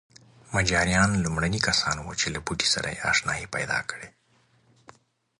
مجاریان 0.55 1.11
لومړني 1.23 1.59
کسان 1.67 1.97
وو 2.01 2.13
چې 2.19 2.27
له 2.33 2.39
بوټي 2.45 2.67
سره 2.75 2.89
اشنايي 3.11 3.47
پیدا 3.55 3.79
کړې. 3.89 4.09